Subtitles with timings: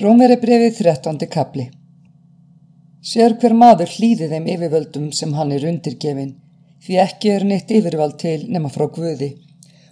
[0.00, 1.18] Rómveri brefið 13.
[1.28, 1.66] kapli
[3.04, 6.30] Sér hver maður hlýði þeim yfirvöldum sem hann er undirgefin,
[6.80, 9.28] því ekki er neitt yfirvald til nema frá Guði,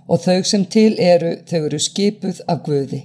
[0.09, 3.03] og þau sem til eru, þau eru skipuð af Guði.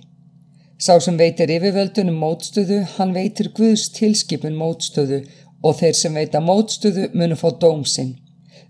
[0.79, 5.19] Sá sem veitir yfirvöldunum mótstöðu, hann veitir Guðs tilskipun mótstöðu
[5.67, 8.15] og þeir sem veita mótstöðu munu fá dómsinn.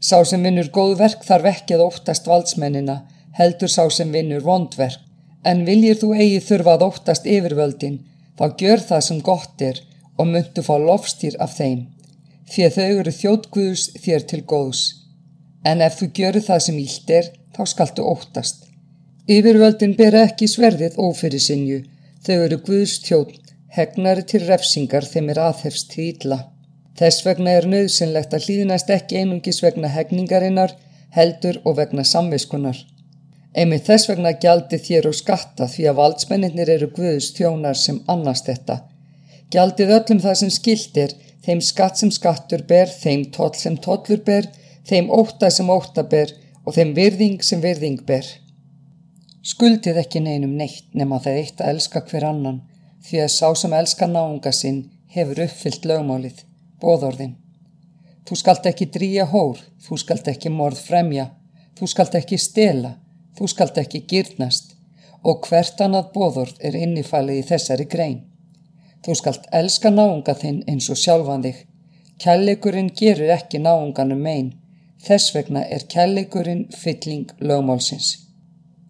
[0.02, 3.04] Sá sem vinnur góð verk þarf ekki að óttast valdsmennina,
[3.38, 4.98] heldur sá sem vinnur vondverk.
[5.46, 8.02] En viljir þú eigi þurfa að óttast yfirvöldin,
[8.40, 9.82] þá gjör það sem gott er
[10.18, 11.82] og myndu fá lofstýr af þeim,
[12.52, 14.84] því að þau eru þjóttguðus þér til góðs.
[15.66, 18.66] En ef þú gjöru það sem ílt er, þá skaltu óttast.
[19.26, 21.80] Yfirvöldin ber ekki sverðið ófyrir sinju,
[22.26, 26.40] þau eru guðs þjótt, hegnari til refsingar þeim er aðhefst til ítla.
[26.96, 30.76] Þess vegna er nöðsynlegt að hlýðinast ekki einungis vegna hegningarinnar,
[31.16, 32.78] heldur og vegna samviskunar.
[33.56, 38.50] Einmitt þess vegna gjaldi þér og skatta því að valdsmenninir eru guðus þjónar sem annast
[38.50, 38.82] þetta.
[39.54, 41.14] Gjaldið öllum það sem skildir,
[41.46, 44.50] þeim skatt sem skattur ber, þeim toll sem tollur ber,
[44.90, 46.34] þeim óta sem óta ber
[46.66, 48.28] og þeim virðing sem virðing ber.
[49.46, 52.60] Skuldið ekki neinum neitt nema það eitt að elska hver annan
[53.06, 54.84] því að sá sem elska náunga sinn
[55.16, 56.44] hefur uppfyllt lögmálið,
[56.82, 57.36] bóðorðin.
[58.26, 61.30] Þú skalt ekki dríja hór, þú skalt ekki morð fremja,
[61.78, 62.96] þú skalt ekki stela,
[63.36, 64.74] Þú skalt ekki gyrnast
[65.26, 68.20] og hvert annað bóðorð er innifælið í þessari grein.
[69.06, 71.58] Þú skalt elska náunga þinn eins og sjálfan þig.
[72.22, 74.54] Kjallegurinn gerur ekki náunganum megin.
[75.06, 78.16] Þess vegna er kjallegurinn fylling lögmálsins.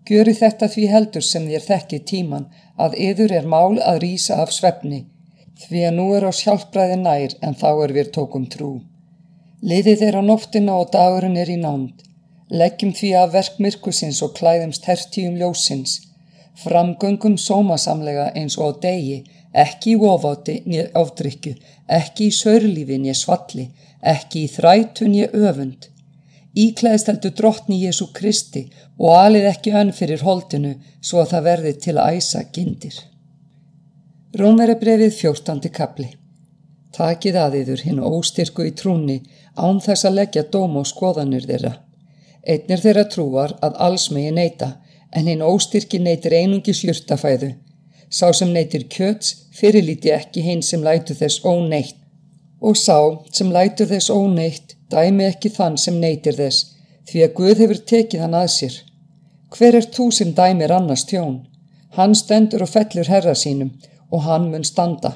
[0.05, 2.45] Gjöru þetta því heldur sem þér þekki tíman
[2.77, 5.05] að yður er mál að rýsa af svefni
[5.63, 8.71] því að nú er á sjálfbræði nær en þá er við tókum trú.
[9.65, 12.03] Liðið er á nóttina og dagurinn er í nánd.
[12.53, 15.95] Leggjum því að verk myrkusins og klæðumst hertíum ljósins,
[16.61, 21.55] framgöngum sómasamlega eins og á degi, ekki í ofáti nýja áfdrykju,
[21.99, 23.65] ekki í sörlífi nýja svalli,
[24.01, 25.89] ekki í þrætu nýja öfund.
[26.55, 28.67] Íklæðist heldur drottni Jésu Kristi
[28.99, 32.99] og alið ekki önn fyrir holdinu svo að það verði til að æsa gindir.
[34.39, 35.65] Rómverabrefið 14.
[35.73, 36.11] kapli
[36.95, 39.17] Takið aðiður hinn óstyrku í trúni
[39.59, 41.73] án þess að leggja dóm á skoðanir þeirra.
[42.45, 44.75] Einn er þeirra trúar að alls megi neyta,
[45.15, 47.51] en hinn óstyrki neytir einungi sjurtafæðu.
[48.09, 51.97] Sá sem neytir kjöts fyrirlíti ekki hinn sem lætu þess óneitt.
[52.61, 52.99] Og sá
[53.33, 56.75] sem lætu þess óneitt dæmi ekki þann sem neytir þess,
[57.09, 58.77] því að Guð hefur tekið hann að sér.
[59.55, 61.43] Hver er þú sem dæmir annars tjón?
[61.97, 63.71] Hann stendur og fellur herra sínum
[64.11, 65.11] og hann mun standa,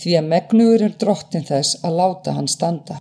[0.00, 2.98] því að megnugur er drottin þess að láta hann standa.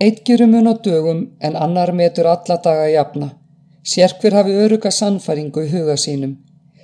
[0.00, 3.28] Eitt gerum mun á dögum en annar metur alla daga jafna.
[3.86, 6.32] Sérkver hafi öruga sannfæringu í huga sínum.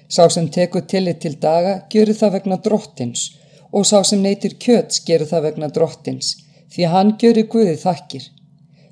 [0.09, 3.25] Sá sem tekur tillit til daga gerur það vegna drottins
[3.73, 6.29] og sá sem neytir kjöts gerur það vegna drottins
[6.71, 8.25] því hann gerur Guði þakkir.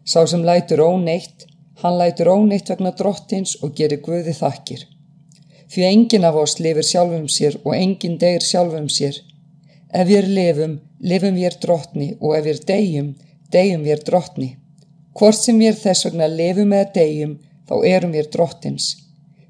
[0.05, 1.47] Sá sem lætur óneitt,
[1.83, 4.83] hann lætur óneitt vegna drottins og gerur Guði þakkir.
[5.71, 9.15] Því enginn af oss lifir sjálfum sér og enginn deyir sjálfum sér.
[9.95, 12.65] Ef við lifum, lifum við drottni og ef við
[13.55, 14.49] deyjum, við drottni.
[15.19, 17.37] Hvort sem við þess vegna lefum eða degjum,
[17.69, 18.89] þá erum við drottins.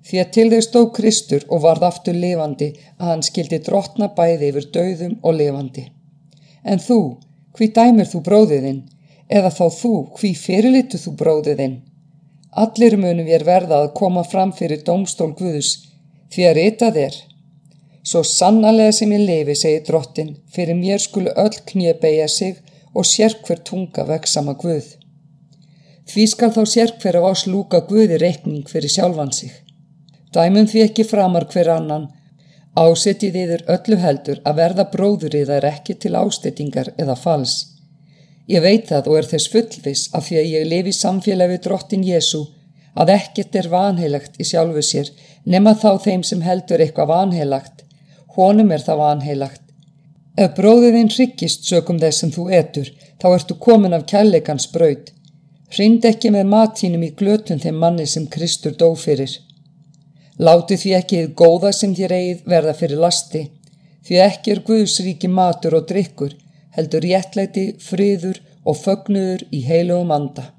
[0.08, 4.52] Því að til þau stó Kristur og varð aftur levandi að hann skildi drottna bæði
[4.52, 5.84] yfir döðum og levandi.
[6.64, 7.00] En þú,
[7.58, 8.80] hví dæmir þú bróðiðinn?
[9.28, 11.76] Eða þá þú, hví fyrirlitu þú bróðiðinn?
[12.62, 15.74] Allir munum við verða að koma fram fyrir domstól Guðus,
[16.32, 17.18] því að ritað er.
[18.08, 22.56] Svo sannarlega sem ég lefi, segi drottin, fyrir mér skulu öll knýja beigja sig
[22.94, 24.94] og sérkver tunga veksama Guð.
[26.08, 29.52] Því skal þá sérkver af oss lúka Guði reikning fyrir sjálfan sig.
[30.34, 32.08] Dæmum því ekki framar hver annan,
[32.76, 37.56] ásetið yfir öllu heldur að verða bróður í þær ekki til ástettingar eða fals.
[38.48, 42.46] Ég veit það og er þess fullvis af því að ég lifi samfélagi drottin Jésu
[42.98, 45.10] að ekkert er vanheilagt í sjálfu sér
[45.44, 47.84] nema þá þeim sem heldur eitthvað vanheilagt.
[48.36, 49.67] Honum er það vanheilagt
[50.38, 52.88] Ef bróðiðinn hryggist sökum þess sem þú etur,
[53.18, 55.08] þá ertu komin af kærleikans braud.
[55.74, 59.32] Hrind ekki með matínum í glötun þeim manni sem Kristur dó fyrir.
[60.38, 63.42] Láti því ekki þið góða sem þér eigið verða fyrir lasti,
[64.06, 66.36] því ekki er Guðsríki matur og drikkur,
[66.76, 70.52] heldur réttlæti, friður og fögnuður í heilugum anda.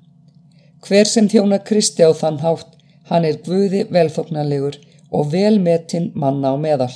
[0.83, 2.75] Hver sem þjóna Kristi á þann hátt,
[3.07, 4.75] hann er Guði velþóknarlegur
[5.15, 6.91] og velmetinn manna á meðal.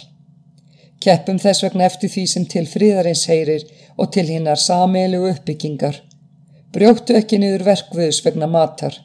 [1.04, 3.66] Keppum þess vegna eftir því sem til fríðarins heyrir
[3.98, 5.98] og til hinnar sameilu uppbyggingar.
[6.74, 8.96] Brjóttu ekki niður verkvöðus vegna matar.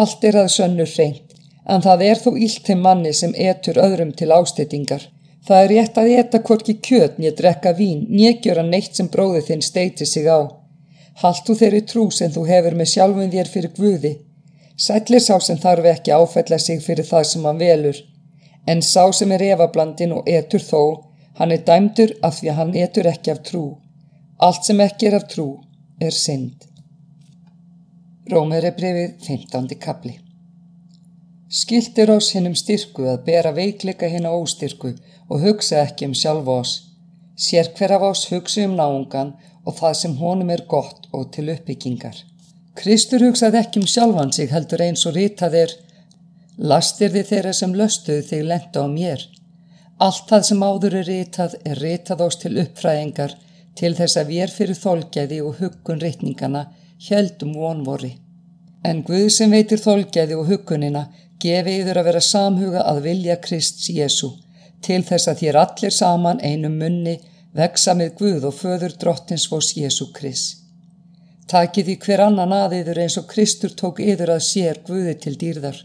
[0.00, 1.34] Allt er að sönnu reynd,
[1.66, 5.08] en það er þó ílt þeim manni sem etur öðrum til ástettingar.
[5.46, 9.42] Það er rétt að eta hvorki kjöt, nýja drekka vín, nýja gjöra neitt sem bróði
[9.46, 10.42] þinn steiti sig á.
[11.22, 14.12] Haltu þeirri trú sem þú hefur með sjálfum þér fyrir Guði.
[14.76, 18.00] Sætlir sá sem þarf ekki áfælla sig fyrir það sem hann velur.
[18.66, 20.82] En sá sem er efablandin og etur þó,
[21.38, 23.64] hann er dæmdur af því að hann etur ekki af trú.
[24.46, 25.48] Allt sem ekki er af trú
[26.00, 26.66] er synd.
[28.32, 29.68] Rómeri brefið 15.
[29.80, 30.16] kapli
[31.48, 34.96] Skiltir ás hinnum styrku að bera veikleika hinn á óstyrku
[35.30, 36.72] og hugsa ekki um sjálf ás.
[37.38, 41.52] Sér hver af ás hugsa um náungan og það sem honum er gott og til
[41.54, 42.16] uppbyggingar.
[42.76, 45.76] Kristur hugsaði ekki um sjálfan sig heldur eins og rítað er
[46.58, 49.22] Lastir þið þeirra sem löstuðu þig lenda á mér.
[49.96, 53.36] Allt það sem áður er rítað er rítað ás til uppfræðingar
[53.80, 56.66] til þess að við fyrir þólgæði og huggun rítningana
[57.08, 58.12] heldum vonvori.
[58.84, 61.06] En Guð sem veitir þólgæði og huggunina
[61.42, 64.34] gefi yfir að vera samhuga að vilja Krist Jésu
[64.84, 67.16] til þess að þér allir saman einum munni
[67.56, 70.62] veksa með Guð og föður drottins vós Jésu Krist.
[71.48, 75.78] Takið því hver annan aðiður eins og Kristur tók yður að sér Guði til dýrðar.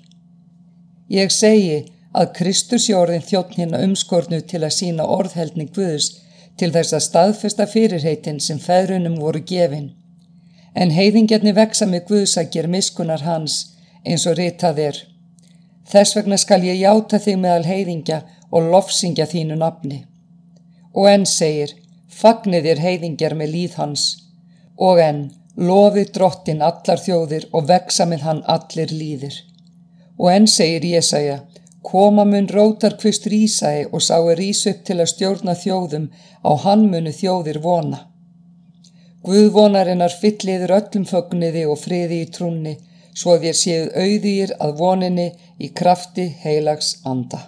[1.11, 6.11] Ég segi að Kristur sé orðin þjóttn hérna umskornu til að sína orðheldning Guðs
[6.59, 9.91] til þess að staðfesta fyrirheitin sem feðrunum voru gefin.
[10.75, 13.57] En heiðingjarni veksa með Guðs að ger miskunar hans
[14.05, 15.01] eins og ritað er.
[15.91, 18.21] Þess vegna skal ég játa þig meðal heiðingja
[18.51, 20.03] og lofsingja þínu nafni.
[20.95, 21.73] Og enn segir,
[22.07, 24.05] fagnir þér heiðingjar með líð hans.
[24.77, 25.23] Og enn,
[25.55, 29.35] lofi drottin allar þjóðir og veksa með hann allir líðir.
[30.19, 31.41] Og enn segir Jésaja,
[31.81, 36.07] koma mun rótar hvist rísæi og sá er rís upp til að stjórna þjóðum
[36.45, 38.07] á hann munu þjóðir vona.
[39.25, 42.77] Guðvonarinnar fylliður öllum fögniði og friði í trúnni,
[43.13, 45.27] svo þér séuð auðýr að voninni
[45.59, 47.41] í krafti heilags anda.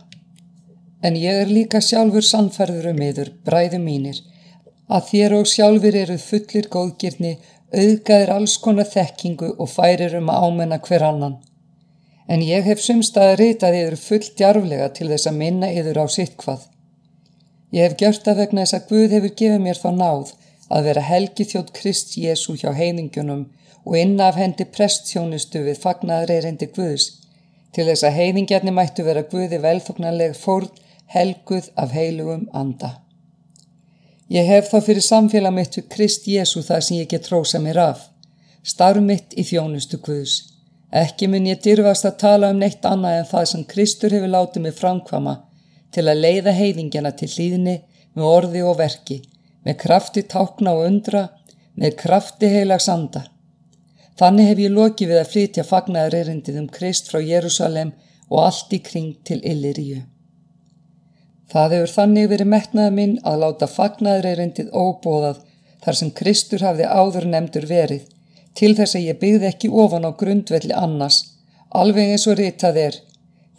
[1.01, 4.19] En ég er líka sjálfur sannferður um yður, bræðu mínir,
[4.87, 7.33] að þér og sjálfur eru fullir góðgirni,
[7.73, 11.39] auðgæðir alls konar þekkingu og færir um ámenna hver annan.
[12.27, 16.05] En ég hef sumstað að reytað yður full djarflega til þess að minna yður á
[16.07, 16.69] sitt hvað.
[17.73, 20.31] Ég hef gjört að vegna þess að Guð hefur gefið mér þá náð
[20.69, 23.43] að vera helgi þjótt Krist Jésu hjá heiningunum
[23.83, 27.09] og inna af hendi prestþjónustu við fagnaður erendi Guðs,
[27.73, 30.69] til þess að heiningarni mættu vera Guði velþoknarleg fórn
[31.13, 32.99] helguð af heilugum anda.
[34.31, 37.81] Ég hef þá fyrir samfélag mitt við Krist Jésu það sem ég get trósa mér
[37.89, 38.07] af,
[38.63, 40.52] starf mitt í þjónustu Guðs.
[40.93, 44.65] Ekki mun ég dyrfast að tala um neitt annað en það sem Kristur hefur látið
[44.65, 45.33] mig framkvama
[45.95, 47.75] til að leiða heiðingjana til hlýðni
[48.13, 49.19] með orði og verki,
[49.65, 51.23] með krafti tákna og undra,
[51.73, 53.25] með krafti heilags anda.
[54.21, 57.95] Þannig hef ég lokið við að flytja fagnaður erindið um Krist frá Jérúsalem
[58.29, 60.03] og allt í kring til Illiríu.
[61.49, 65.41] Það hefur þannig verið metnaða minn að láta fagnaðreirindið óbóðað
[65.83, 68.05] þar sem Kristur hafði áður nefndur verið,
[68.57, 71.23] til þess að ég byggði ekki ofan á grundvelli annars,
[71.69, 72.99] alveg eins og ritað er.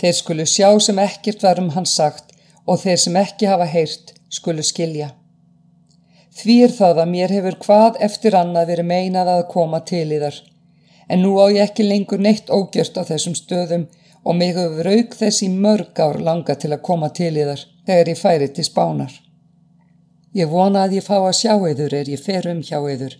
[0.01, 2.33] Þeir skulu sjá sem ekkert varum hans sagt
[2.67, 5.11] og þeir sem ekki hafa heyrt skulu skilja.
[6.35, 10.19] Því er það að mér hefur hvað eftir annað verið meinað að koma til í
[10.23, 10.39] þar,
[11.09, 13.85] en nú á ég ekki lengur neitt ógjört á þessum stöðum
[14.25, 17.63] og mig hefur rauk þess í mörg ár langa til að koma til í þar
[17.87, 19.13] þegar ég færi til spánar.
[20.35, 23.15] Ég vona að ég fá að sjá eður er ég fer um hjá eður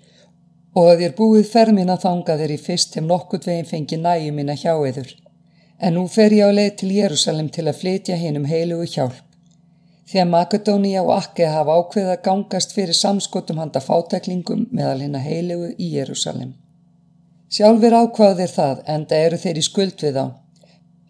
[0.75, 4.57] og að ég búið fermin að þanga ég fyrst hef nokkurt veginn fengi næju mína
[4.59, 5.13] hjá eður.
[5.79, 9.23] En nú fer ég á leið til Jérúsalem til að flytja hinn um heilugu hjálp.
[10.11, 15.29] Þegar Makedónia og Akke hafa ákveð að gangast fyrir samskotum handa fátaklingum meðal hinn að
[15.31, 16.53] heilugu í Jérúsalem.
[17.55, 20.27] Sjálfur ákvaðir það en það eru þeir í skuld við á.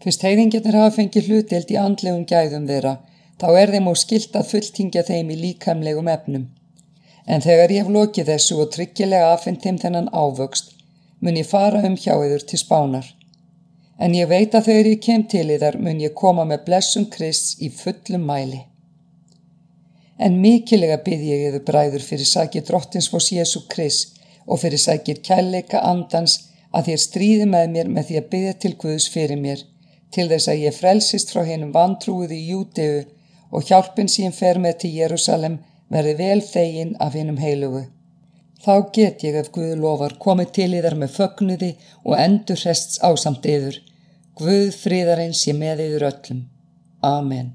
[0.05, 2.99] Fyrst heiðingarnir hafa fengið hlutild í andlegum gæðum þeirra
[3.41, 6.45] þá er þeim á skilt að fulltingja þeim í líkamlegum efnum.
[7.27, 10.75] En þegar ég hef lokið þessu og tryggilega aðfind þeim þennan ávöxt,
[11.21, 13.07] mun ég fara um hjá yður til spánar.
[13.99, 17.63] En ég veit að þegar ég kem til yðar mun ég koma með blessum Krist
[17.63, 18.61] í fullum mæli.
[20.19, 25.23] En mikilega byrð ég yður bræður fyrir sækir drottins fós Jésu Krist og fyrir sækir
[25.25, 26.37] kærleika andans
[26.75, 29.61] að þér stríði með mér með því að byrja til Guðs fyrir mér,
[30.13, 33.05] til þess að ég frelsist frá hennum vantrúið í jútegu
[33.55, 35.61] og hjálpin sín fer með til Jérúsalem
[35.93, 37.87] verði vel þegin af hinnum heilugu.
[38.65, 41.73] Þá get ég ef Guð lofar komið til í þar með fögnuði
[42.05, 43.81] og endur hrests ásamt yður.
[44.39, 46.41] Guð fríðarins ég með yður öllum.
[47.05, 47.53] Amen.